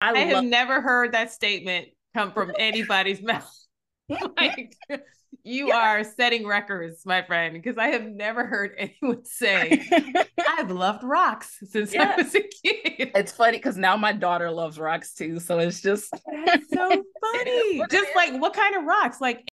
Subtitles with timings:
[0.00, 3.52] I, I have love- never heard that statement come from anybody's mouth.
[4.08, 4.74] like
[5.44, 5.76] you Yeah.
[5.76, 9.86] are setting records, my friend, because I have never heard anyone say,
[10.48, 13.10] I've loved rocks since I was a kid.
[13.14, 15.38] it's funny because now my daughter loves rocks too.
[15.40, 16.88] So it's just oh, That's so
[17.20, 17.82] funny.
[17.90, 19.20] Just like what kind of rocks?
[19.20, 19.46] Like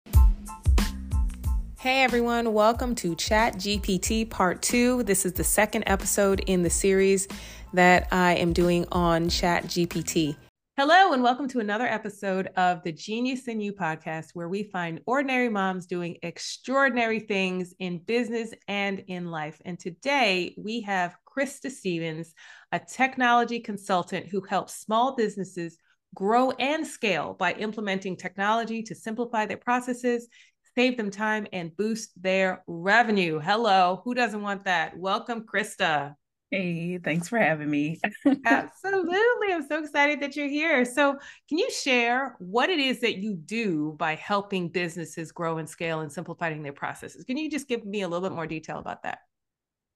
[1.79, 5.03] Hey everyone, welcome to Chat GPT Part 2.
[5.03, 7.27] This is the second episode in the series
[7.75, 10.35] that I am doing on Chat GPT.
[10.77, 14.99] Hello, and welcome to another episode of the Genius in You podcast, where we find
[15.05, 19.61] ordinary moms doing extraordinary things in business and in life.
[19.63, 22.33] And today we have Christa Stephens,
[22.71, 25.77] a technology consultant who helps small businesses
[26.13, 30.27] grow and scale by implementing technology to simplify their processes,
[30.75, 33.39] save them time, and boost their revenue.
[33.39, 34.97] Hello, who doesn't want that?
[34.97, 36.15] Welcome, Christa.
[36.51, 37.99] Hey, thanks for having me.
[38.45, 39.53] Absolutely.
[39.53, 40.85] I'm so excited that you're here.
[40.85, 41.17] So,
[41.49, 46.01] can you share what it is that you do by helping businesses grow and scale
[46.01, 47.25] and simplifying their processes?
[47.25, 49.19] Can you just give me a little bit more detail about that?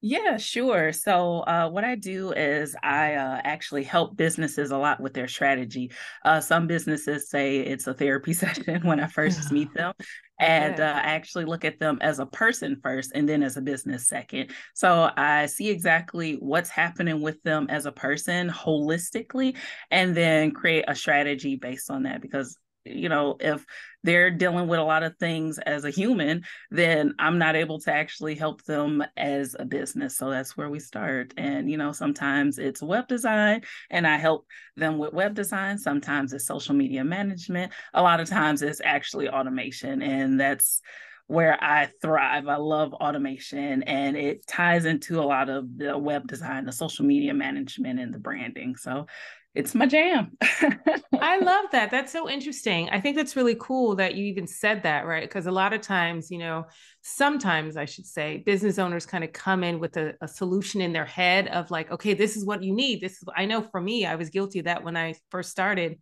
[0.02, 0.94] Yeah, sure.
[0.94, 5.28] So, uh, what I do is I uh, actually help businesses a lot with their
[5.28, 5.92] strategy.
[6.24, 9.92] Uh, some businesses say it's a therapy session when I first meet them,
[10.40, 10.80] and Okay.
[10.80, 14.08] uh, I actually look at them as a person first and then as a business
[14.08, 14.52] second.
[14.74, 19.58] So, I see exactly what's happening with them as a person holistically,
[19.92, 22.58] and then create a strategy based on that because
[22.90, 23.66] you know if
[24.04, 27.94] they're dealing with a lot of things as a human then I'm not able to
[27.94, 30.18] actually help them as a business.
[30.18, 31.34] So that's where we start.
[31.38, 34.46] And, you know, sometimes it's web design and I help
[34.76, 35.78] them with web design.
[35.78, 37.72] Sometimes it's social media management.
[37.94, 40.02] A lot of times it's actually automation.
[40.02, 40.82] And that's
[41.28, 42.48] where I thrive.
[42.48, 47.06] I love automation and it ties into a lot of the web design, the social
[47.06, 48.76] media management, and the branding.
[48.76, 49.06] So
[49.56, 50.38] it's my jam.
[50.42, 51.90] I love that.
[51.90, 52.90] That's so interesting.
[52.92, 55.24] I think that's really cool that you even said that, right?
[55.24, 56.66] Because a lot of times, you know,
[57.02, 60.94] sometimes I should say, business owners kind of come in with a, a solution in
[60.94, 63.02] their head of like, okay, this is what you need.
[63.02, 65.98] This is, I know for me, I was guilty of that when I first started.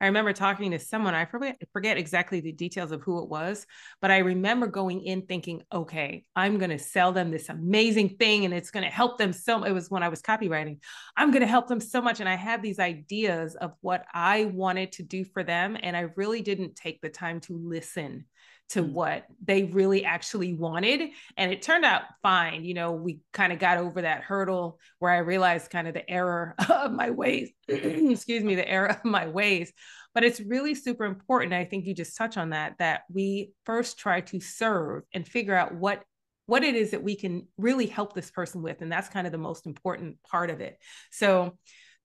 [0.00, 3.66] I remember talking to someone, I forget, forget exactly the details of who it was,
[4.00, 8.46] but I remember going in thinking, okay, I'm going to sell them this amazing thing
[8.46, 10.78] and it's going to help them so it was when I was copywriting.
[11.16, 14.46] I'm going to help them so much and I had these ideas of what I
[14.46, 18.24] wanted to do for them and I really didn't take the time to listen
[18.70, 18.92] to Mm.
[18.92, 23.58] what they really actually wanted and it turned out fine you know we kind of
[23.58, 28.42] got over that hurdle where i realized kind of the error of my ways excuse
[28.44, 29.72] me the error of my ways
[30.14, 33.98] but it's really super important i think you just touch on that that we first
[33.98, 36.02] try to serve and figure out what
[36.46, 39.32] what it is that we can really help this person with and that's kind of
[39.32, 40.78] the most important part of it
[41.10, 41.56] so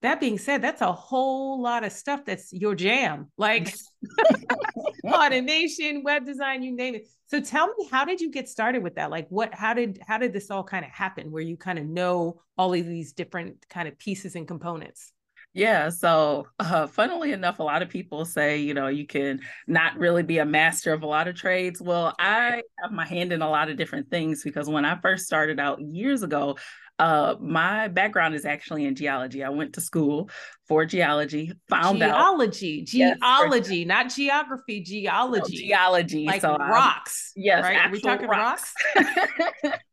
[0.06, 3.74] that being said that's a whole lot of stuff that's your jam like
[5.04, 7.08] automation web design you name it.
[7.28, 9.10] So tell me how did you get started with that?
[9.10, 11.86] Like what how did how did this all kind of happen where you kind of
[11.86, 15.12] know all of these different kind of pieces and components?
[15.52, 19.96] Yeah, so uh, funnily enough, a lot of people say, you know, you can not
[19.96, 21.80] really be a master of a lot of trades.
[21.80, 25.24] Well, I have my hand in a lot of different things because when I first
[25.24, 26.58] started out years ago,
[26.98, 29.44] uh, my background is actually in geology.
[29.44, 30.30] I went to school
[30.66, 35.56] for geology, found out geology Yes, geology not geography no, geology.
[35.68, 36.24] geology.
[36.26, 37.78] like so I'm- rocks Yes, right?
[37.86, 38.72] Are we talking rocks,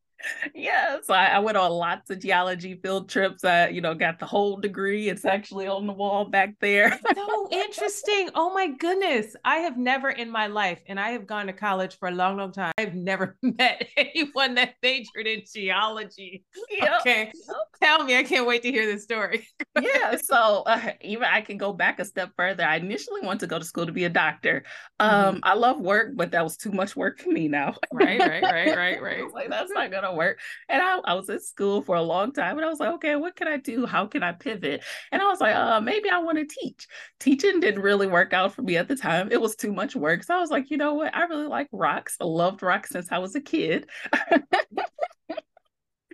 [0.55, 3.43] yeah, so I, I went on lots of geology field trips.
[3.43, 5.09] I, you know, got the whole degree.
[5.09, 6.99] It's actually on the wall back there.
[7.15, 8.29] so interesting.
[8.35, 9.35] Oh my goodness.
[9.45, 12.37] I have never in my life, and I have gone to college for a long,
[12.37, 12.71] long time.
[12.77, 16.43] I've never met anyone that majored in geology.
[16.71, 17.25] Yep, Okay.
[17.25, 17.55] yep.
[17.81, 19.47] Tell me, I can't wait to hear this story.
[19.81, 23.47] yeah so uh, even i can go back a step further i initially wanted to
[23.47, 24.63] go to school to be a doctor
[25.01, 25.35] Mm-hmm.
[25.35, 28.43] um i love work but that was too much work for me now Right, right,
[28.43, 29.33] right, right, right.
[29.33, 30.39] like that's not gonna work.
[30.69, 33.15] And I, I was at school for a long time and i was like okay
[33.15, 33.85] what can i do?
[33.85, 34.83] How can i pivot?
[35.11, 36.87] And i was like uh maybe i want to teach.
[37.19, 39.31] Teaching didn't really work out for me at the time.
[39.31, 40.23] It was too much work.
[40.23, 41.15] So i was like you know what?
[41.15, 42.17] I really like rocks.
[42.19, 43.87] I loved rocks since i was a kid.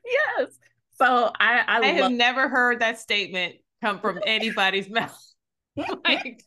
[0.09, 0.57] Yes.
[0.97, 5.24] So i i, I have never heard that statement come from anybody's mouth.
[6.06, 6.44] like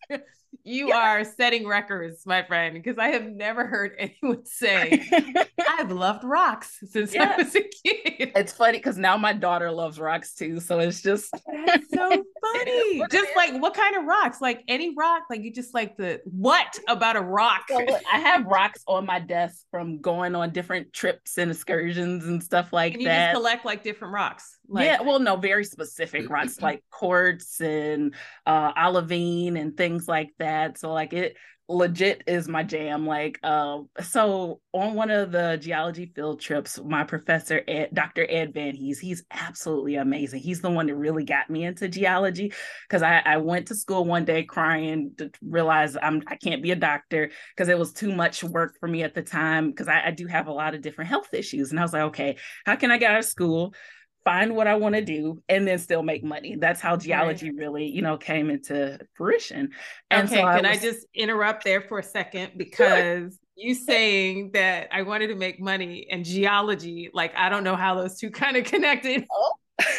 [0.64, 0.96] you Yeah.
[0.96, 5.02] are setting records, my friend, because I have never heard anyone say,
[5.78, 7.34] I've loved rocks since Yeah.
[7.38, 8.32] I was a kid.
[8.36, 10.60] It's funny because now my daughter loves rocks too.
[10.60, 11.32] So it's just
[11.66, 13.02] That's so funny.
[13.10, 14.40] Just like what kind of rocks?
[14.40, 15.22] Like any rock?
[15.30, 17.62] Like you just like the what about a rock?
[17.68, 22.26] So look, I have rocks on my desk from going on different trips and excursions
[22.26, 23.32] and stuff like and you that.
[23.32, 24.58] just collect like different rocks.
[24.72, 28.14] Like, yeah, well, no, very specific rocks like quartz and
[28.46, 30.78] uh olivine and things like that.
[30.78, 31.36] So like it
[31.68, 33.06] legit is my jam.
[33.06, 38.26] Like, uh, so on one of the geology field trips, my professor, Ed, Dr.
[38.28, 40.40] Ed Van Hees, he's absolutely amazing.
[40.40, 42.52] He's the one that really got me into geology
[42.88, 46.72] because I, I went to school one day crying to realize I'm I can't be
[46.72, 50.06] a doctor because it was too much work for me at the time because I,
[50.06, 51.70] I do have a lot of different health issues.
[51.70, 52.36] And I was like, okay,
[52.66, 53.74] how can I get out of school?
[54.24, 56.56] Find what I want to do and then still make money.
[56.56, 57.58] That's how geology right.
[57.58, 59.70] really, you know, came into fruition.
[60.10, 60.78] And okay, so I can was...
[60.78, 65.60] I just interrupt there for a second because you saying that I wanted to make
[65.60, 69.24] money and geology, like I don't know how those two kind of connected.
[69.30, 69.54] Oh,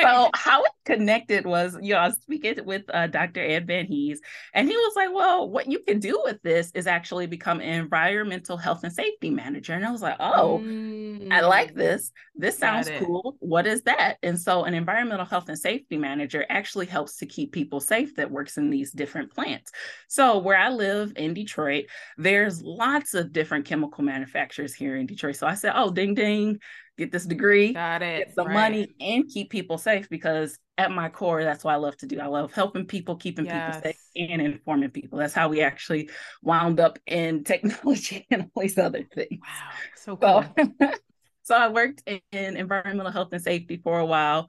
[0.00, 3.40] so how it connected was, you know, I was speaking with uh, Dr.
[3.40, 4.20] Ed Van Hees,
[4.54, 7.68] and he was like, "Well, what you can do with this is actually become an
[7.68, 11.78] environmental health and safety manager." And I was like, "Oh, mm, I like mm-hmm.
[11.78, 12.12] this.
[12.34, 13.36] This sounds cool.
[13.40, 17.52] What is that?" And so, an environmental health and safety manager actually helps to keep
[17.52, 19.70] people safe that works in these different plants.
[20.08, 21.86] So, where I live in Detroit,
[22.16, 25.36] there's lots of different chemical manufacturers here in Detroit.
[25.36, 26.60] So I said, "Oh, ding ding."
[27.00, 28.54] get this degree, got it, get some right.
[28.54, 32.20] money, and keep people safe because at my core, that's what I love to do.
[32.20, 33.76] I love helping people, keeping yes.
[33.76, 33.96] people safe,
[34.30, 35.18] and informing people.
[35.18, 36.10] That's how we actually
[36.42, 39.40] wound up in technology and all these other things.
[39.40, 40.44] Wow, so cool.
[40.80, 40.90] So,
[41.50, 44.48] so I worked in environmental health and safety for a while.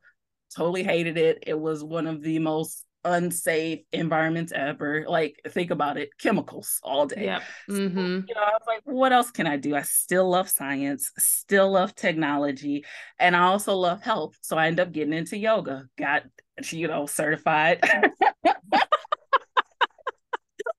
[0.56, 1.39] Totally hated it.
[1.48, 5.06] It was one of the most unsafe environments ever.
[5.07, 7.25] Like, think about it, chemicals all day.
[7.25, 7.42] Yeah.
[7.68, 7.98] Mm-hmm.
[7.98, 9.75] So, you know, I was like, what else can I do?
[9.75, 12.86] I still love science, still love technology,
[13.18, 14.36] and I also love health.
[14.42, 16.25] So I ended up getting into yoga, got,
[16.69, 17.83] you know, certified.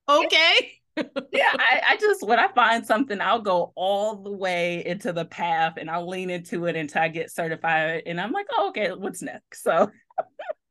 [0.07, 0.82] okay.
[0.97, 5.25] Yeah, I, I, just when I find something, I'll go all the way into the
[5.25, 8.03] path and I'll lean into it until I get certified.
[8.05, 9.63] And I'm like, oh, okay, what's next?
[9.63, 9.89] So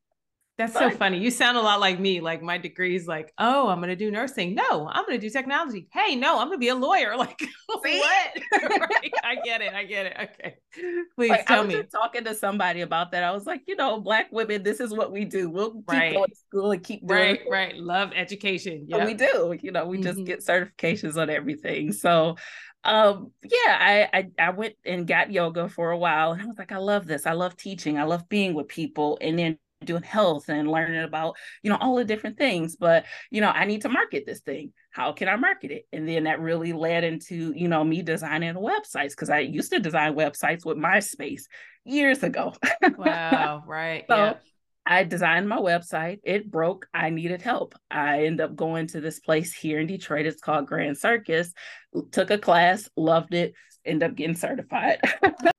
[0.63, 1.19] that's so funny.
[1.19, 2.21] You sound a lot like me.
[2.21, 4.55] Like my degree is like, oh, I'm gonna do nursing.
[4.55, 5.89] No, I'm gonna do technology.
[5.93, 7.17] Hey, no, I'm gonna be a lawyer.
[7.23, 8.43] Like what?
[8.63, 9.13] right.
[9.23, 9.73] I get it.
[9.73, 10.17] I get it.
[10.21, 10.57] Okay.
[11.15, 11.81] Please like, tell me.
[11.85, 13.23] talking to somebody about that.
[13.23, 15.49] I was like, you know, black women, this is what we do.
[15.49, 16.15] We'll keep right.
[16.15, 17.47] going to school and keep doing right, it.
[17.49, 17.77] right.
[17.77, 18.87] Love education.
[18.89, 19.57] Yeah, we do.
[19.63, 20.05] You know, we mm-hmm.
[20.05, 21.93] just get certifications on everything.
[21.93, 22.37] So
[22.85, 26.59] um yeah I, I i went and got yoga for a while and i was
[26.59, 30.03] like i love this i love teaching i love being with people and then doing
[30.03, 33.83] health and learning about you know all the different things but you know i need
[33.83, 37.53] to market this thing how can i market it and then that really led into
[37.57, 41.43] you know me designing websites because i used to design websites with myspace
[41.85, 42.53] years ago
[42.97, 44.35] wow right so yeah.
[44.85, 46.19] I designed my website.
[46.25, 46.89] It broke.
[46.93, 47.77] I needed help.
[47.89, 50.27] I end up going to this place here in Detroit.
[50.27, 51.53] It's called Grand Circus.
[52.11, 53.55] Took a class, loved it,
[53.85, 54.99] ended up getting certified.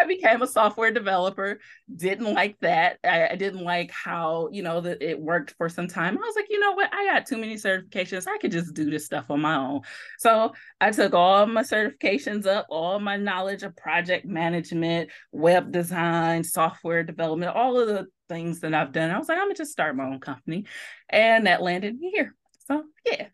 [0.00, 1.60] I became a software developer.
[1.94, 2.98] Didn't like that.
[3.04, 6.18] I, I, didn't like how, you know, that it worked for some time.
[6.18, 6.92] I was like, you know what?
[6.92, 8.26] I got too many certifications.
[8.26, 9.80] I could just do this stuff on my own.
[10.18, 16.44] So I took all my certifications up, all my knowledge of project management, web design,
[16.44, 19.10] software development, all of the things that I've done.
[19.10, 20.66] I was like, I'm gonna just start my own company.
[21.08, 22.34] And that landed me here.
[22.66, 23.28] So yeah.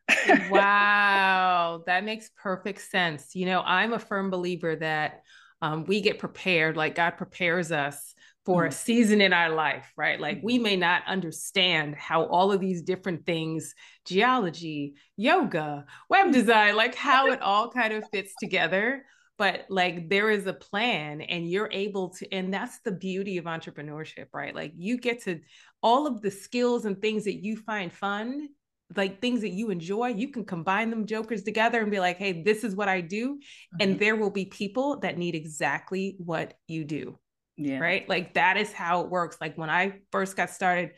[0.51, 1.83] wow.
[1.87, 3.35] That makes perfect sense.
[3.35, 5.23] You know, I'm a firm believer that
[5.65, 8.15] um, we get prepared, like God prepares us
[8.45, 8.75] for a mm.
[8.75, 10.21] season in our life, right?
[10.21, 10.63] Like we mm-hmm.
[10.63, 13.75] may not understand how all of these different things,
[14.05, 19.07] geology, yoga, web design, like how it all kind of fits together.
[19.39, 23.47] But like there is a plan, and you're able to, and that's the beauty of
[23.47, 24.55] entrepreneurship, right?
[24.55, 25.41] Like you get to
[25.83, 28.49] all of the skills and things that you find fun
[28.97, 32.43] like things that you enjoy, you can combine them jokers together and be like, hey,
[32.43, 33.35] this is what I do.
[33.35, 33.77] Mm-hmm.
[33.81, 37.19] And there will be people that need exactly what you do.
[37.57, 37.79] Yeah.
[37.79, 38.09] Right.
[38.09, 39.37] Like that is how it works.
[39.41, 40.91] Like when I first got started,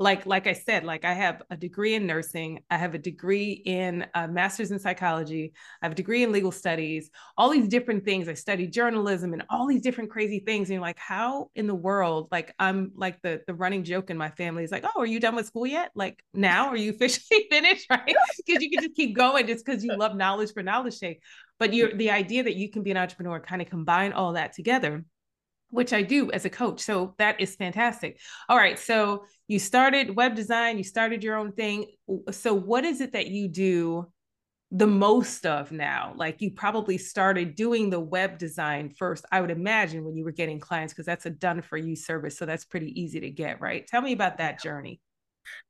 [0.00, 3.52] like like i said like i have a degree in nursing i have a degree
[3.52, 5.52] in a master's in psychology
[5.82, 9.44] i have a degree in legal studies all these different things i studied journalism and
[9.50, 13.20] all these different crazy things and you're like how in the world like i'm like
[13.22, 15.66] the the running joke in my family is like oh are you done with school
[15.66, 15.90] yet?
[15.94, 16.68] Like now?
[16.68, 17.86] Are you officially finished?
[17.90, 18.14] Right?
[18.46, 21.20] Because you can just keep going just because you love knowledge for knowledge sake.
[21.58, 24.54] But you're the idea that you can be an entrepreneur kind of combine all that
[24.54, 25.04] together
[25.70, 26.80] which I do as a coach.
[26.80, 28.18] So that is fantastic.
[28.48, 28.78] All right.
[28.78, 31.86] So you started web design, you started your own thing.
[32.30, 34.06] So what is it that you do
[34.70, 36.12] the most of now?
[36.16, 40.30] Like you probably started doing the web design first, I would imagine, when you were
[40.30, 42.38] getting clients, because that's a done for you service.
[42.38, 43.86] So that's pretty easy to get, right?
[43.86, 45.00] Tell me about that journey.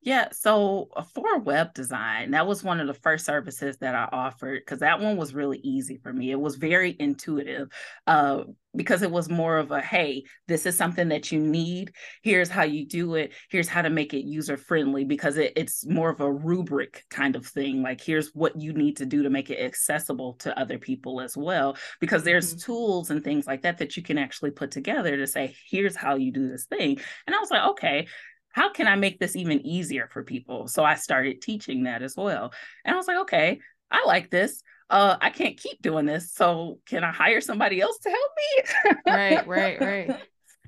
[0.03, 4.09] Yeah, so uh, for web design, that was one of the first services that I
[4.11, 6.31] offered because that one was really easy for me.
[6.31, 7.69] It was very intuitive
[8.07, 11.93] uh, because it was more of a hey, this is something that you need.
[12.23, 13.33] Here's how you do it.
[13.51, 17.37] Here's how to make it user friendly because it, it's more of a rubric kind
[17.37, 17.83] of thing.
[17.83, 21.37] Like, here's what you need to do to make it accessible to other people as
[21.37, 21.77] well.
[22.01, 22.73] Because there's mm-hmm.
[22.73, 26.15] tools and things like that that you can actually put together to say, here's how
[26.15, 26.99] you do this thing.
[27.27, 28.07] And I was like, okay,
[28.53, 30.69] how can I make this even easier for people?
[30.69, 32.53] So I started teaching that as well.
[32.85, 34.63] And I was like, okay, I like this.
[34.89, 36.33] Uh, I can't keep doing this.
[36.33, 39.01] So can I hire somebody else to help me?
[39.07, 40.11] right, right, right.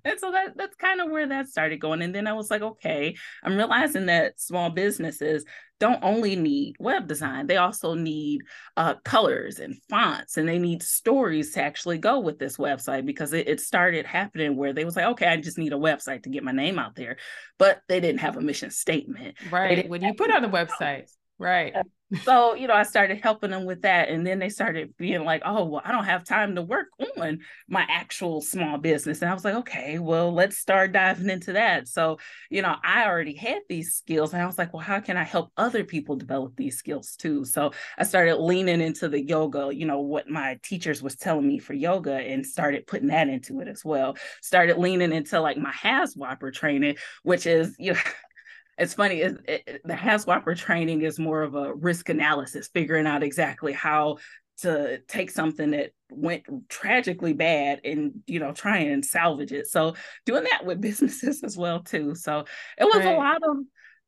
[0.05, 2.03] and so that that's kind of where that started going.
[2.03, 5.45] And then I was like, okay, I'm realizing that small businesses
[5.83, 8.43] don't only need web design, they also need
[8.77, 13.33] uh, colors and fonts, and they need stories to actually go with this website because
[13.33, 16.31] it, it started happening where they was like, okay, I just need a website to
[16.31, 17.17] get my name out there,
[17.59, 19.35] but they didn't have a mission statement.
[19.51, 19.89] Right.
[19.89, 21.11] When you put on the website,
[21.43, 21.75] right.
[21.75, 21.83] Uh,
[22.25, 25.41] so you know i started helping them with that and then they started being like
[25.45, 29.23] oh well i don't have time to work on my actual small business.
[29.23, 31.89] And i was like okay well let's start diving into that.
[31.89, 32.19] So
[32.51, 35.23] you know i already had these skills and i was like well how can i
[35.23, 37.45] help other people develop these skills too?
[37.45, 41.59] So i started leaning into the yoga you know what my teachers was telling me
[41.59, 44.17] for yoga and started putting that into it as well.
[44.43, 48.01] Started leaning into like my HAZWOPER training which is you know
[48.79, 53.23] it's funny it, it, the HAZWOPER training is more of a risk analysis figuring out
[53.23, 54.19] exactly how
[54.59, 59.95] to take something that went tragically bad and you know try and salvage it so
[60.27, 62.45] doing that with businesses as well too so
[62.79, 63.15] it was right.
[63.15, 63.57] a lot of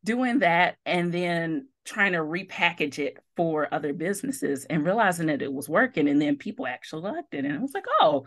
[0.04, 5.52] doing that and then trying to repackage it for other businesses and realizing that it
[5.52, 8.25] was working and then people actually liked it and i was like oh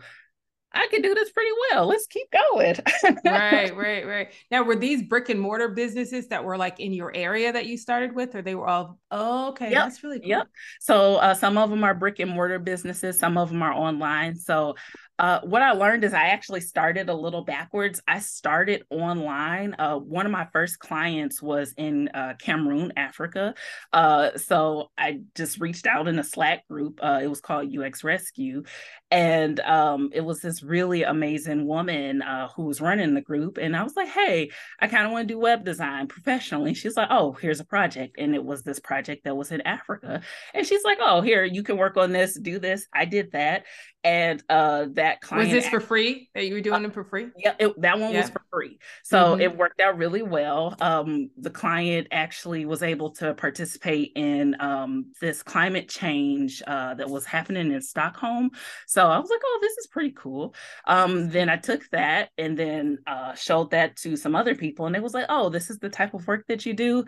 [0.72, 1.86] I can do this pretty well.
[1.86, 2.76] Let's keep going.
[3.24, 4.28] right, right, right.
[4.50, 7.78] Now, were these brick and mortar businesses that were like in your area that you
[7.78, 8.98] started with, or they were all?
[9.10, 9.84] Oh, okay, yep.
[9.84, 10.28] that's really cool.
[10.28, 10.48] Yep.
[10.80, 13.18] So uh, some of them are brick and mortar businesses.
[13.18, 14.36] Some of them are online.
[14.36, 14.74] So
[15.18, 18.00] uh, what I learned is I actually started a little backwards.
[18.06, 19.74] I started online.
[19.78, 23.54] Uh, one of my first clients was in uh, Cameroon, Africa.
[23.92, 27.00] Uh, so I just reached out in a Slack group.
[27.02, 28.62] Uh, it was called UX Rescue.
[29.10, 33.58] And um, it was this really amazing woman uh, who was running the group.
[33.58, 34.50] And I was like, hey,
[34.80, 36.74] I kind of want to do web design professionally.
[36.74, 38.16] She's like, oh, here's a project.
[38.18, 40.20] And it was this project that was in Africa.
[40.52, 42.86] And she's like, oh, here, you can work on this, do this.
[42.92, 43.64] I did that
[44.04, 47.02] and uh that client was this for free that you were doing uh, it for
[47.02, 48.20] free yeah it, that one yeah.
[48.20, 49.40] was for free so mm-hmm.
[49.40, 55.10] it worked out really well um the client actually was able to participate in um
[55.20, 58.50] this climate change uh that was happening in stockholm
[58.86, 60.54] so i was like oh this is pretty cool
[60.86, 64.96] um then i took that and then uh showed that to some other people and
[64.96, 67.04] it was like oh this is the type of work that you do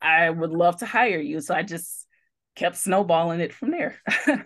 [0.00, 2.06] i would love to hire you so i just
[2.56, 3.96] kept snowballing it from there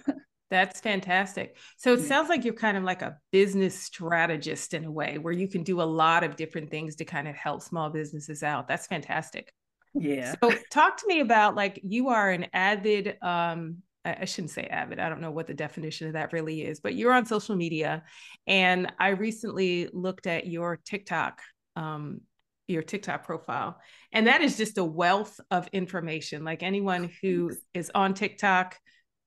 [0.52, 1.56] That's fantastic.
[1.78, 2.06] So it yeah.
[2.08, 5.62] sounds like you're kind of like a business strategist in a way where you can
[5.62, 8.68] do a lot of different things to kind of help small businesses out.
[8.68, 9.50] That's fantastic.
[9.94, 10.34] Yeah.
[10.42, 14.98] So talk to me about like you are an avid um I shouldn't say avid.
[14.98, 18.02] I don't know what the definition of that really is, but you're on social media
[18.46, 21.40] and I recently looked at your TikTok
[21.76, 22.20] um
[22.68, 23.78] your TikTok profile.
[24.12, 26.44] And that is just a wealth of information.
[26.44, 28.76] Like anyone who is on TikTok,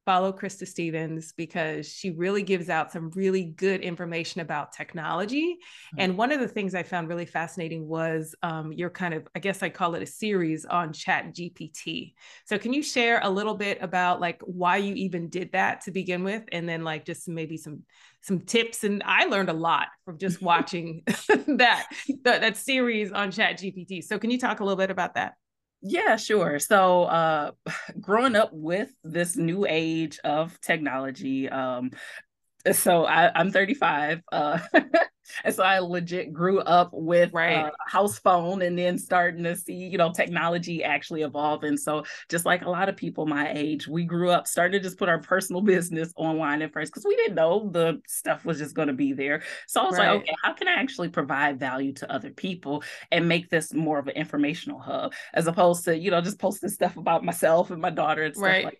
[0.05, 5.57] follow Christa Stephens because she really gives out some really good information about technology.
[5.57, 5.99] Mm-hmm.
[5.99, 9.39] And one of the things I found really fascinating was um, your kind of, I
[9.39, 12.13] guess I call it a series on Chat GPT.
[12.45, 15.91] So can you share a little bit about like why you even did that to
[15.91, 17.83] begin with, and then like just maybe some
[18.21, 18.83] some tips?
[18.83, 21.01] And I learned a lot from just watching
[21.47, 21.87] that,
[22.23, 24.03] that that series on Chat GPT.
[24.03, 25.33] So can you talk a little bit about that?
[25.87, 26.57] Yeah, sure.
[26.59, 27.51] So, uh,
[28.01, 31.91] growing up with this new age of technology, um,
[32.73, 34.21] so I, am 35.
[34.31, 34.59] Uh,
[35.43, 37.65] and so I legit grew up with right.
[37.65, 41.77] a house phone and then starting to see, you know, technology actually evolving.
[41.77, 44.97] So just like a lot of people my age, we grew up starting to just
[44.97, 48.75] put our personal business online at first because we didn't know the stuff was just
[48.75, 49.43] going to be there.
[49.67, 50.11] So I was right.
[50.11, 53.99] like, okay, how can I actually provide value to other people and make this more
[53.99, 57.81] of an informational hub as opposed to, you know, just posting stuff about myself and
[57.81, 58.65] my daughter and stuff right.
[58.65, 58.79] like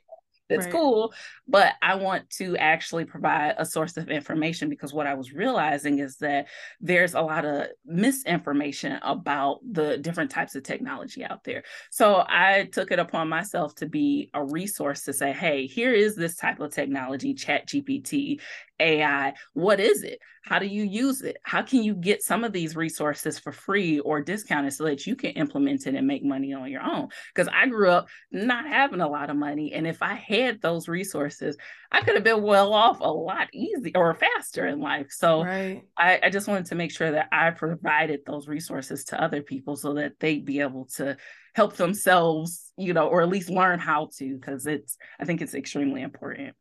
[0.50, 0.72] that's right.
[0.74, 1.14] cool
[1.48, 6.00] but i want to actually provide a source of information because what i was realizing
[6.00, 6.48] is that
[6.80, 12.68] there's a lot of misinformation about the different types of technology out there so i
[12.72, 16.60] took it upon myself to be a resource to say hey here is this type
[16.60, 18.40] of technology chat gpt
[18.80, 19.34] AI.
[19.54, 20.20] What is it?
[20.44, 21.38] How do you use it?
[21.44, 25.16] How can you get some of these resources for free or discounted so that you
[25.16, 27.08] can implement it and make money on your own?
[27.34, 29.74] Because I grew up not having a lot of money.
[29.74, 31.58] And if I had those resources,
[31.92, 35.08] I could have been well off a lot easier or faster in life.
[35.10, 35.84] So right.
[35.98, 39.76] I, I just wanted to make sure that I provided those resources to other people
[39.76, 41.18] so that they'd be able to
[41.54, 45.56] help themselves, you know, or at least learn how to, because it's, I think it's
[45.56, 46.56] extremely important.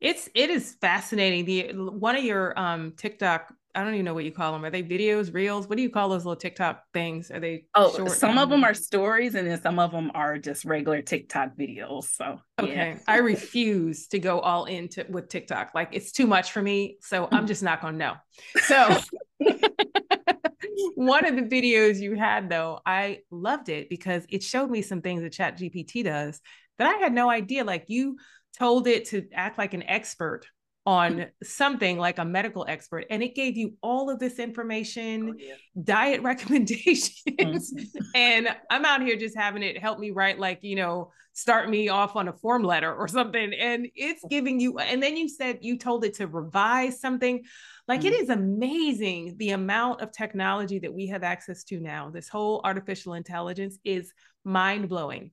[0.00, 1.44] It's it is fascinating.
[1.44, 4.64] The one of your um TikTok, I don't even know what you call them.
[4.64, 5.68] Are they videos, reels?
[5.68, 7.30] What do you call those little TikTok things?
[7.30, 7.66] Are they?
[7.76, 8.10] Oh, short?
[8.10, 12.06] some of them are stories, and then some of them are just regular TikTok videos.
[12.06, 12.98] So okay, yeah.
[13.06, 15.76] I refuse to go all into with TikTok.
[15.76, 16.96] Like it's too much for me.
[17.02, 18.14] So I'm just not gonna know.
[18.62, 18.98] So.
[20.94, 25.00] one of the videos you had though i loved it because it showed me some
[25.00, 26.40] things that chat gpt does
[26.76, 28.16] that i had no idea like you
[28.58, 30.46] told it to act like an expert
[30.88, 35.38] on something like a medical expert and it gave you all of this information oh,
[35.38, 35.54] yeah.
[35.84, 37.98] diet recommendations mm-hmm.
[38.14, 41.90] and i'm out here just having it help me write like you know start me
[41.90, 45.58] off on a form letter or something and it's giving you and then you said
[45.60, 47.44] you told it to revise something
[47.86, 48.14] like mm-hmm.
[48.14, 52.62] it is amazing the amount of technology that we have access to now this whole
[52.64, 54.10] artificial intelligence is
[54.42, 55.32] mind blowing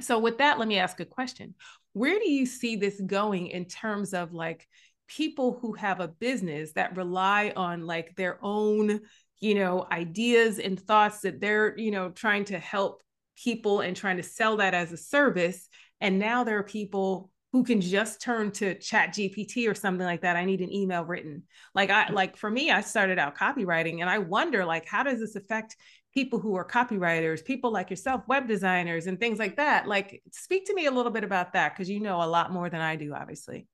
[0.00, 1.54] so with that let me ask a question
[1.92, 4.66] where do you see this going in terms of like
[5.08, 9.00] people who have a business that rely on like their own
[9.40, 13.02] you know ideas and thoughts that they're you know trying to help
[13.42, 15.68] people and trying to sell that as a service?
[16.00, 20.22] And now there are people who can just turn to chat gpt or something like
[20.22, 21.42] that i need an email written
[21.74, 25.20] like i like for me i started out copywriting and i wonder like how does
[25.20, 25.76] this affect
[26.12, 29.86] people who are copywriters, people like yourself, web designers, and things like that.
[29.86, 32.68] Like, speak to me a little bit about that because you know a lot more
[32.68, 33.66] than I do, obviously.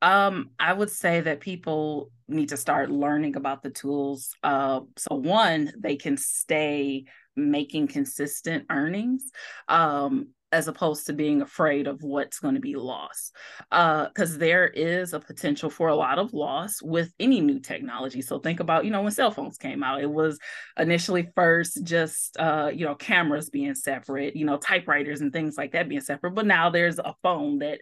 [0.00, 4.30] Um, I would say that people need to start learning about the tools.
[4.42, 9.30] Uh, so one, they can stay making consistent earnings.
[9.66, 13.34] Um, as opposed to being afraid of what's going to be lost.
[13.70, 18.22] Because uh, there is a potential for a lot of loss with any new technology.
[18.22, 20.38] So think about, you know, when cell phones came out, it was
[20.78, 25.72] initially first just, uh, you know, cameras being separate, you know, typewriters and things like
[25.72, 26.34] that being separate.
[26.34, 27.80] But now there's a phone that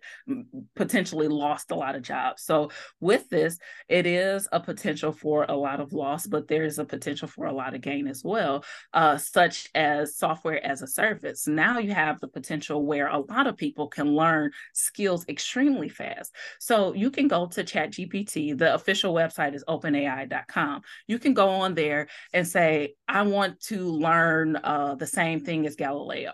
[0.74, 2.42] potentially lost a lot of jobs.
[2.42, 6.84] So with this, it is a potential for a lot of loss, but there's a
[6.84, 11.46] potential for a lot of gain as well, uh, such as software as a service.
[11.46, 15.88] Now you have the potential potential where a lot of people can learn skills extremely
[15.88, 16.32] fast.
[16.58, 18.56] So you can go to ChatGPT.
[18.56, 20.82] The official website is openai.com.
[21.06, 25.66] You can go on there and say, I want to learn uh, the same thing
[25.66, 26.32] as Galileo.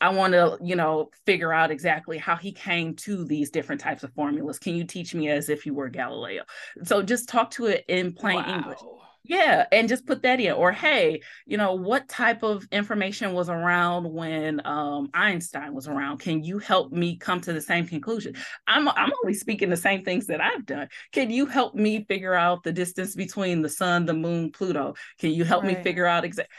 [0.00, 4.04] I want to, you know, figure out exactly how he came to these different types
[4.04, 4.58] of formulas.
[4.58, 6.44] Can you teach me as if you were Galileo?
[6.84, 8.56] So just talk to it in plain wow.
[8.56, 8.80] English
[9.26, 10.52] yeah, and just put that in.
[10.52, 16.18] Or hey, you know, what type of information was around when um, Einstein was around?
[16.18, 18.34] Can you help me come to the same conclusion?
[18.66, 20.88] I'm I'm only speaking the same things that I've done.
[21.12, 24.94] Can you help me figure out the distance between the sun, the moon, Pluto?
[25.18, 25.78] Can you help right.
[25.78, 26.54] me figure out exactly?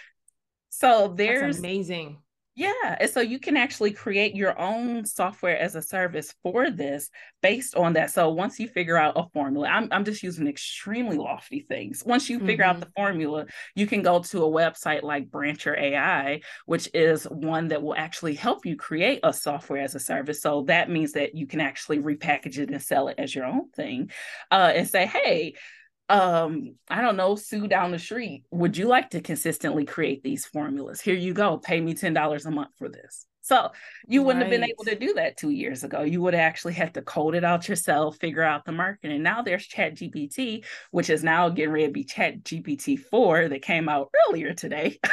[0.69, 2.17] So there's That's amazing.
[2.57, 2.95] Yeah.
[3.01, 7.09] And so you can actually create your own software as a service for this
[7.41, 8.11] based on that.
[8.11, 12.01] So once you figure out a formula, I'm, I'm just using extremely lofty things.
[12.05, 12.77] Once you figure mm-hmm.
[12.77, 17.67] out the formula, you can go to a website like Brancher AI, which is one
[17.67, 20.41] that will actually help you create a software as a service.
[20.41, 23.69] So that means that you can actually repackage it and sell it as your own
[23.71, 24.11] thing
[24.49, 25.55] uh, and say, hey,
[26.07, 30.45] um i don't know sue down the street would you like to consistently create these
[30.45, 31.01] formulas?
[31.01, 33.69] Here you go pay me $10 a month for this so
[34.07, 34.51] you wouldn't right.
[34.51, 36.01] have been able to do that two years ago.
[36.01, 39.21] You would actually have to code it out yourself, figure out the marketing.
[39.21, 43.61] Now there's Chat GPT, which is now getting ready to be Chat GPT 4 that
[43.61, 44.97] came out earlier today.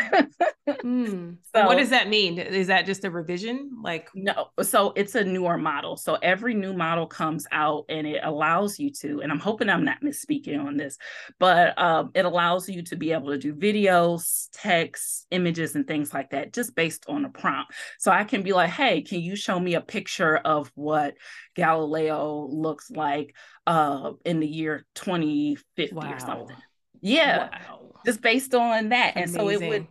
[0.67, 1.37] mm.
[1.55, 2.39] so, what does that mean?
[2.39, 3.71] Is that just a revision?
[3.83, 5.99] Like no, so it's a newer model.
[5.99, 9.85] So every new model comes out and it allows you to, and I'm hoping I'm
[9.85, 10.97] not misspeaking on this,
[11.39, 16.15] but um, it allows you to be able to do videos, text, images, and things
[16.15, 17.75] like that just based on a prompt.
[17.99, 21.17] So I I can be like, hey, can you show me a picture of what
[21.57, 23.35] Galileo looks like
[23.67, 26.13] uh, in the year 2050 wow.
[26.13, 26.57] or something?
[27.01, 27.49] Yeah.
[27.51, 27.81] Wow.
[28.07, 29.17] Just based on that.
[29.17, 29.23] Amazing.
[29.23, 29.89] And so it would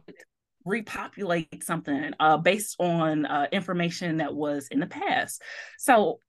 [0.64, 5.42] repopulate something uh, based on uh, information that was in the past.
[5.78, 6.20] So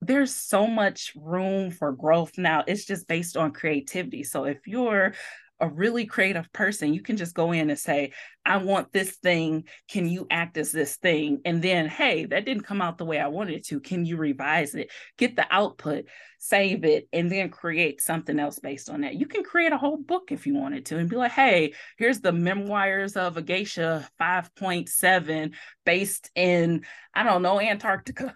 [0.00, 2.64] there's so much room for growth now.
[2.66, 4.24] It's just based on creativity.
[4.24, 5.12] So if you're
[5.60, 8.12] a really creative person, you can just go in and say,
[8.44, 9.64] I want this thing.
[9.88, 11.40] Can you act as this thing?
[11.44, 13.80] And then, hey, that didn't come out the way I wanted to.
[13.80, 14.90] Can you revise it?
[15.16, 16.04] Get the output,
[16.38, 19.14] save it, and then create something else based on that.
[19.14, 22.20] You can create a whole book if you wanted to and be like, hey, here's
[22.20, 28.34] the memoirs of a geisha 5.7 based in, I don't know, Antarctica.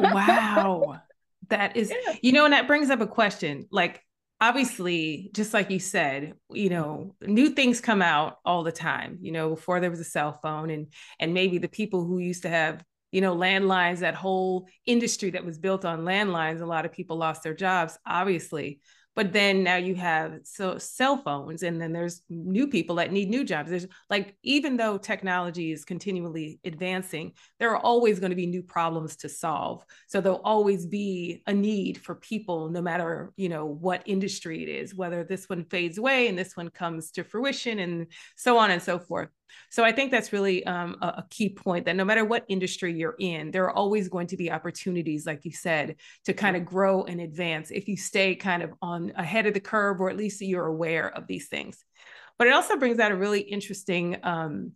[0.00, 1.00] wow.
[1.50, 2.16] That is, yeah.
[2.22, 3.66] you know, and that brings up a question.
[3.70, 4.02] Like,
[4.42, 9.18] obviously, just like you said, you know, new things come out all the time.
[9.22, 10.88] You know, before there was a cell phone, and
[11.20, 15.44] and maybe the people who used to have you know landlines, that whole industry that
[15.44, 18.80] was built on landlines, a lot of people lost their jobs, obviously
[19.14, 23.28] but then now you have so cell phones and then there's new people that need
[23.28, 23.70] new jobs.
[23.70, 28.62] There's like even though technology is continually advancing there are always going to be new
[28.62, 29.84] problems to solve.
[30.08, 34.68] So there'll always be a need for people no matter you know what industry it
[34.68, 38.70] is whether this one fades away and this one comes to fruition and so on
[38.70, 39.28] and so forth
[39.70, 42.94] so I think that's really um, a, a, key point that no matter what industry
[42.94, 46.64] you're in, there are always going to be opportunities, like you said, to kind of
[46.64, 50.16] grow and advance if you stay kind of on ahead of the curve, or at
[50.16, 51.84] least you're aware of these things.
[52.38, 54.72] But it also brings out a really interesting um,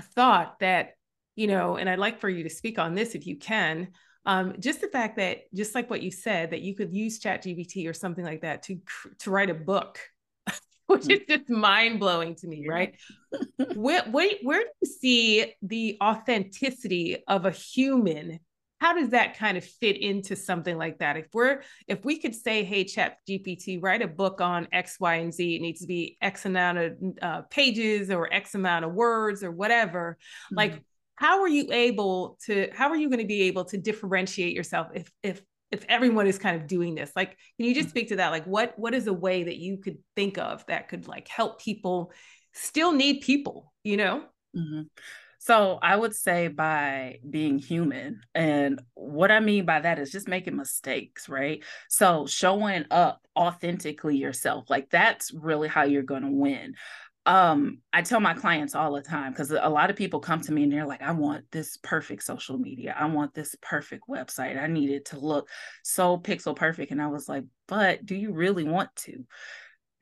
[0.00, 0.92] thought that,
[1.36, 3.88] you know, and I'd like for you to speak on this if you can.
[4.24, 7.88] Um, just the fact that, just like what you said, that you could use ChatGPT
[7.88, 8.78] or something like that to
[9.20, 9.98] to write a book
[10.92, 12.94] which is just mind blowing to me, right?
[13.74, 18.38] where, where, where do you see the authenticity of a human?
[18.80, 21.16] How does that kind of fit into something like that?
[21.16, 25.14] If we're if we could say, "Hey, Chat GPT, write a book on X, Y,
[25.14, 25.54] and Z.
[25.54, 29.52] It needs to be X amount of uh, pages or X amount of words or
[29.52, 30.56] whatever," mm-hmm.
[30.56, 30.82] like
[31.14, 34.88] how are you able to how are you going to be able to differentiate yourself
[34.94, 35.40] if if
[35.72, 37.90] if everyone is kind of doing this like can you just mm-hmm.
[37.90, 40.88] speak to that like what what is a way that you could think of that
[40.88, 42.12] could like help people
[42.52, 44.22] still need people you know
[44.56, 44.82] mm-hmm.
[45.38, 50.28] so i would say by being human and what i mean by that is just
[50.28, 56.30] making mistakes right so showing up authentically yourself like that's really how you're going to
[56.30, 56.74] win
[57.24, 60.50] um i tell my clients all the time because a lot of people come to
[60.50, 62.96] me and they're like i want this perfect social media.
[62.98, 64.60] I want this perfect website.
[64.60, 65.48] I need it to look
[65.84, 66.90] so pixel perfect.
[66.90, 69.24] And i was like but do you really want to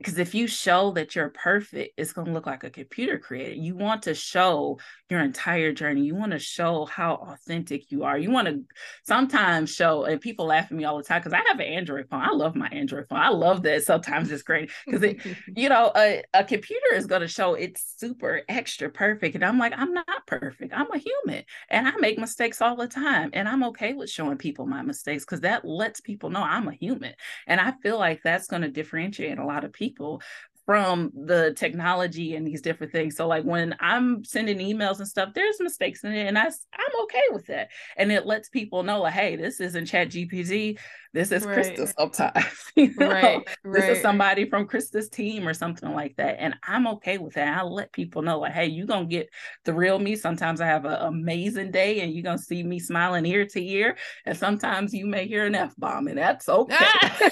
[0.01, 3.57] because if you show that you're perfect it's going to look like a computer created
[3.57, 4.77] you want to show
[5.11, 6.03] your entire journey.
[6.03, 8.17] You want to show how authentic you are.
[8.17, 8.61] You want to
[9.03, 12.07] sometimes show and people laugh at me all the time because i have an android
[12.09, 12.21] phone.
[12.21, 13.19] I love my android phone.
[13.19, 14.71] I love that sometimes it's great.
[14.85, 15.19] Because it
[15.55, 19.59] you know a, a computer is going to show it's super extra perfect and i'm
[19.59, 20.73] like i'm not perfect.
[20.73, 24.37] I'm a human and i make mistakes all the time and i'm okay with showing
[24.37, 27.13] people my mistakes because that lets people know i'm a human.
[27.47, 30.21] And i feel like that's going to differentiate a lot of people people
[30.65, 33.15] from the technology and these different things.
[33.15, 37.03] So like when I'm sending emails and stuff, there's mistakes in it and I, I'm
[37.03, 37.69] okay with that.
[37.97, 40.77] And it lets people know like, hey, this isn't chat GPT.
[41.13, 41.57] This is right.
[41.57, 42.45] Christa sometimes.
[42.75, 43.09] you know?
[43.09, 46.37] right, This is somebody from Christa's team or something like that.
[46.39, 47.57] And I'm okay with that.
[47.57, 49.29] I let people know like, hey, you're going to get
[49.65, 50.15] the real me.
[50.15, 53.61] Sometimes I have an amazing day and you're going to see me smiling ear to
[53.61, 53.97] ear.
[54.25, 56.77] And sometimes you may hear an F-bomb and that's okay.
[56.79, 57.29] Ah!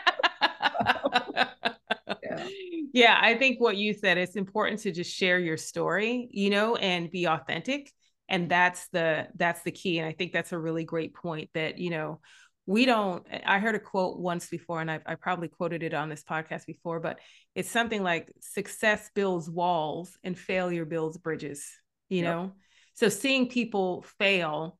[2.45, 2.81] yeah.
[2.93, 6.75] yeah, I think what you said, it's important to just share your story, you know,
[6.75, 7.91] and be authentic.
[8.29, 9.99] And that's the that's the key.
[9.99, 12.19] And I think that's a really great point that, you know,
[12.67, 16.09] we don't i heard a quote once before and I, I, probably quoted it on
[16.09, 17.19] this podcast before but
[17.55, 21.67] it's something like success builds walls and failure builds bridges
[22.09, 22.25] you yep.
[22.25, 22.51] know
[22.93, 24.77] so seeing people fail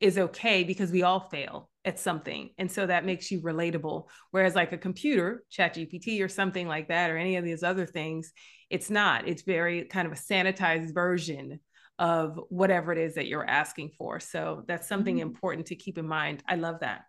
[0.00, 4.06] is okay because we all fail at something and so that makes you relatable.
[4.32, 7.86] Whereas like a computer chat gpt or something like that or any of these other
[7.86, 8.32] things
[8.68, 9.26] it's not.
[9.26, 11.58] It's very kind of a sanitized version
[11.98, 14.20] of whatever it is that you're asking for.
[14.20, 15.28] So that's something mm-hmm.
[15.28, 16.42] important to keep in mind.
[16.46, 17.02] I love that.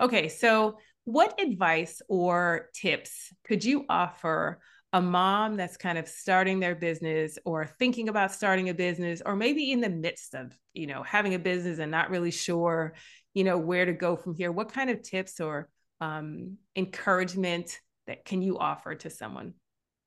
[0.00, 4.60] Okay so what advice or tips could you offer
[4.92, 9.36] a mom that's kind of starting their business or thinking about starting a business or
[9.36, 12.94] maybe in the midst of you know having a business and not really sure
[13.36, 15.68] you know where to go from here what kind of tips or
[16.00, 19.52] um, encouragement that can you offer to someone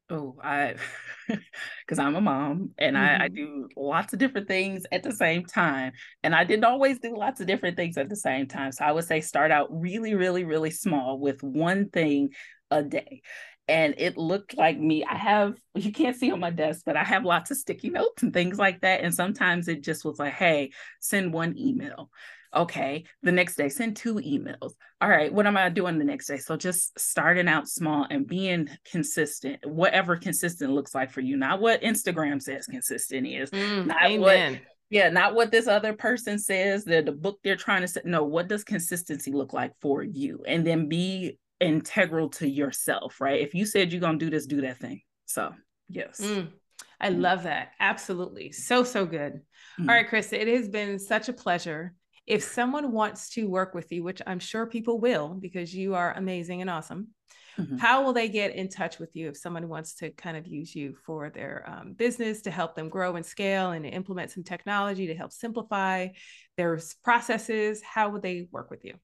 [0.09, 0.73] oh i
[1.27, 3.21] because i'm a mom and mm-hmm.
[3.21, 5.91] I, I do lots of different things at the same time
[6.23, 8.91] and i didn't always do lots of different things at the same time so i
[8.91, 12.29] would say start out really really really small with one thing
[12.71, 13.21] a day
[13.67, 15.05] and it looked like me.
[15.05, 18.23] I have, you can't see on my desk, but I have lots of sticky notes
[18.23, 19.01] and things like that.
[19.01, 22.09] And sometimes it just was like, hey, send one email
[22.55, 23.05] Okay.
[23.21, 24.73] The next day, send two emails.
[25.01, 25.31] All right.
[25.31, 26.37] What am I doing the next day?
[26.37, 31.61] So just starting out small and being consistent, whatever consistent looks like for you, not
[31.61, 33.51] what Instagram says consistent is.
[33.51, 34.19] Mm, not amen.
[34.53, 38.01] what yeah, not what this other person says, the the book they're trying to say.
[38.03, 40.43] No, what does consistency look like for you?
[40.47, 43.41] And then be integral to yourself, right?
[43.41, 45.01] If you said you're gonna do this, do that thing.
[45.27, 45.53] So
[45.87, 46.19] yes.
[46.19, 46.47] Mm,
[46.99, 47.73] I love that.
[47.79, 48.51] Absolutely.
[48.51, 49.41] So, so good.
[49.79, 49.87] Mm.
[49.87, 51.93] All right, Chris, it has been such a pleasure.
[52.29, 56.13] If someone wants to work with you, which I'm sure people will because you are
[56.13, 57.09] amazing and awesome,
[57.57, 57.79] Mhm.
[57.79, 60.75] how will they get in touch with you if someone wants to kind of use
[60.75, 65.07] you for their um, business to help them grow and scale and implement some technology
[65.07, 66.09] to help simplify
[66.57, 67.81] their processes?
[67.83, 68.95] How would they work with you?